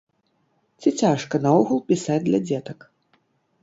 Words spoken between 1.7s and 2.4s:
пісаць